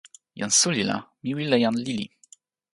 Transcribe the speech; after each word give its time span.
jan 0.33 0.51
suli 0.59 0.83
la, 0.89 0.97
mi 1.21 1.31
wile 1.37 1.57
jan 1.65 1.75
lili. 1.85 2.07